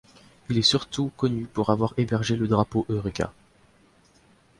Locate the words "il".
0.49-0.63